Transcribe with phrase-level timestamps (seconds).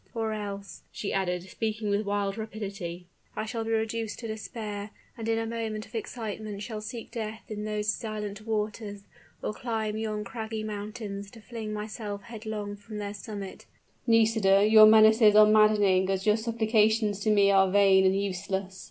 [0.15, 3.05] Or else," she added, speaking with wild rapidity,
[3.35, 7.43] "I shall be reduced to despair, and in a moment of excitement shall seek death
[7.49, 9.03] in those silent waters,
[9.43, 13.67] or climb yon craggy mountains to fling myself headlong from their summit."
[14.07, 18.79] "Nisida, your menaces are maddening as your supplications to me are vain and useless!"